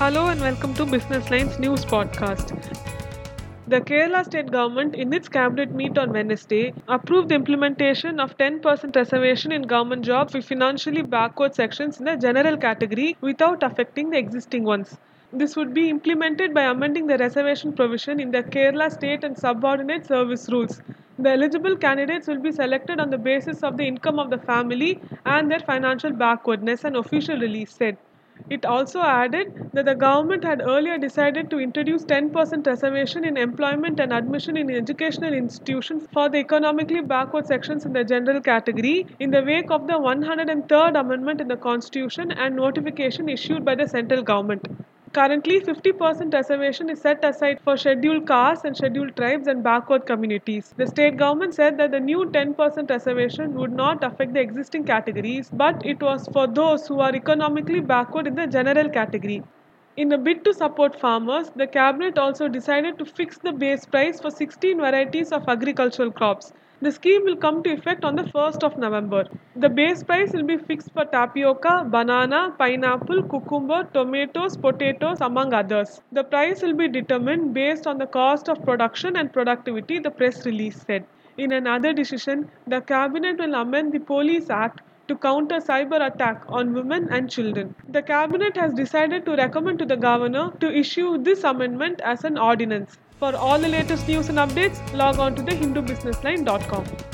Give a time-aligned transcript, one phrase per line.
[0.00, 2.52] Hello and welcome to Business Lines News Podcast.
[3.68, 8.96] The Kerala state government, in its cabinet meet on Wednesday, approved the implementation of 10%
[8.96, 14.16] reservation in government jobs for financially backward sections in the general category without affecting the
[14.16, 14.96] existing ones.
[15.34, 20.06] This would be implemented by amending the reservation provision in the Kerala state and subordinate
[20.06, 20.80] service rules.
[21.18, 24.98] The eligible candidates will be selected on the basis of the income of the family
[25.26, 27.98] and their financial backwardness, an official release said.
[28.48, 34.00] It also added that the government had earlier decided to introduce 10% reservation in employment
[34.00, 39.30] and admission in educational institutions for the economically backward sections in the general category in
[39.30, 44.22] the wake of the 103rd Amendment in the Constitution and notification issued by the central
[44.22, 44.68] government.
[45.12, 50.72] Currently, 50% reservation is set aside for scheduled castes and scheduled tribes and backward communities.
[50.76, 55.50] The state government said that the new 10% reservation would not affect the existing categories,
[55.52, 59.42] but it was for those who are economically backward in the general category.
[59.96, 64.20] In a bid to support farmers, the cabinet also decided to fix the base price
[64.20, 66.52] for 16 varieties of agricultural crops.
[66.82, 69.26] The scheme will come to effect on the 1st of November.
[69.54, 76.00] The base price will be fixed for tapioca, banana, pineapple, cucumber, tomatoes, potatoes, among others.
[76.10, 80.46] The price will be determined based on the cost of production and productivity, the press
[80.46, 81.04] release said.
[81.36, 86.72] In another decision, the cabinet will amend the Police Act to counter cyber attack on
[86.72, 87.74] women and children.
[87.90, 92.38] The cabinet has decided to recommend to the governor to issue this amendment as an
[92.38, 92.96] ordinance.
[93.20, 97.09] For all the latest news and updates, log on to the hindubusinessline.com.